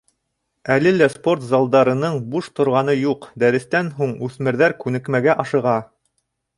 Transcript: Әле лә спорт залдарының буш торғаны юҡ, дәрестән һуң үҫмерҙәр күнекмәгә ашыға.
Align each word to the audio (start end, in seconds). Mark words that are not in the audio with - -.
Әле 0.75 0.93
лә 0.95 1.09
спорт 1.15 1.45
залдарының 1.49 2.17
буш 2.33 2.49
торғаны 2.61 2.97
юҡ, 3.03 3.31
дәрестән 3.45 3.95
һуң 4.01 4.19
үҫмерҙәр 4.31 4.79
күнекмәгә 4.85 5.41
ашыға. 5.47 5.81